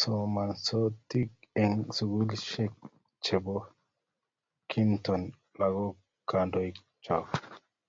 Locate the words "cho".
7.04-7.16